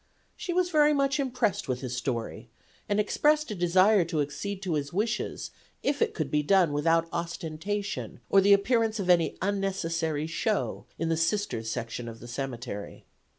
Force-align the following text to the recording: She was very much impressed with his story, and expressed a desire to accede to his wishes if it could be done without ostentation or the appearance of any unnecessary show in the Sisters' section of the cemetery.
She 0.35 0.51
was 0.51 0.71
very 0.71 0.93
much 0.95 1.19
impressed 1.19 1.67
with 1.67 1.81
his 1.81 1.95
story, 1.95 2.49
and 2.89 2.99
expressed 2.99 3.51
a 3.51 3.53
desire 3.53 4.03
to 4.05 4.19
accede 4.21 4.63
to 4.63 4.73
his 4.73 4.91
wishes 4.91 5.51
if 5.83 6.01
it 6.01 6.15
could 6.15 6.31
be 6.31 6.41
done 6.41 6.73
without 6.73 7.07
ostentation 7.13 8.19
or 8.27 8.41
the 8.41 8.51
appearance 8.53 8.97
of 8.99 9.11
any 9.11 9.37
unnecessary 9.43 10.25
show 10.25 10.85
in 10.97 11.09
the 11.09 11.17
Sisters' 11.17 11.69
section 11.69 12.07
of 12.09 12.19
the 12.19 12.27
cemetery. 12.27 13.05